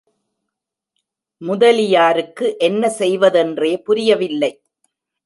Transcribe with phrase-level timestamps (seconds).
[1.41, 4.51] முதலியாருக்கு என்ன செய்வதென்றே புரியவில்லை.